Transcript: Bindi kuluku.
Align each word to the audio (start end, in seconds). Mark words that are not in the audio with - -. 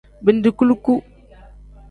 Bindi 0.23 0.49
kuluku. 0.57 0.93